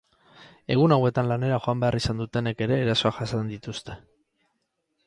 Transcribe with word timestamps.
Egun 0.75 0.95
hauetan 0.95 1.29
lanera 1.31 1.59
joan 1.65 1.83
behar 1.85 1.99
izan 2.01 2.25
dutenek 2.25 2.65
ere 2.69 2.81
erasoak 2.87 3.21
jasan 3.21 3.55
dituzte. 3.57 4.01